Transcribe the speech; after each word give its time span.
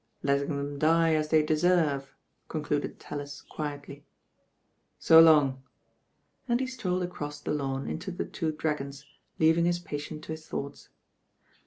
'Letting 0.23 0.57
them 0.57 0.79
die 0.79 1.13
as 1.13 1.29
they 1.29 1.43
deserve," 1.43 2.15
concluded 2.47 2.99
Talhs 2.99 3.43
quietly 3.47 4.03
"So 4.97 5.19
long," 5.21 5.61
and 6.47 6.59
he 6.59 6.65
strolled 6.65 7.03
across 7.03 7.39
the 7.39 7.53
lawn 7.53 7.87
into 7.87 8.09
The 8.09 8.25
Two 8.25 8.51
Dragons," 8.51 9.05
leaving 9.37 9.65
his 9.65 9.77
patient 9.77 10.23
to 10.23 10.31
his 10.31 10.47
thoughts. 10.47 10.89